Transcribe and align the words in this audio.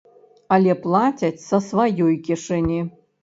Але 0.55 0.71
плацяць 0.85 1.45
са 1.49 1.59
сваёй 1.67 2.17
кішэні. 2.29 2.81